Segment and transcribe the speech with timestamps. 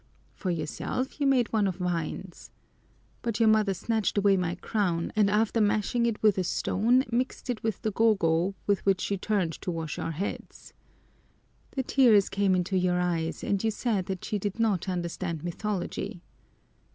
[0.33, 2.49] For yourself you made one of vines.
[3.21, 7.51] But your mother snatched away my crown, and after mashing it with a stone mixed
[7.51, 10.73] it with the gogo with which she was going to wash our heads.
[11.75, 16.23] The tears came into your eyes and you said that she did not understand mythology.